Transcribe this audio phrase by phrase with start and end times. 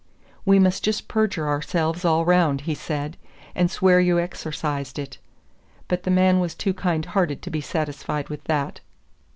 [0.45, 3.17] "We must just perjure ourselves all round," he said,
[3.53, 5.19] "and swear you exorcised it;"
[5.87, 8.81] but the man was too kind hearted to be satisfied with that.